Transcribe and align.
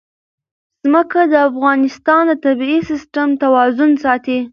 ځمکه 0.83 1.21
د 1.31 1.33
افغانستان 1.49 2.21
د 2.29 2.33
طبعي 2.43 2.79
سیسټم 2.89 3.27
توازن 3.43 3.91
ساتي. 4.03 4.39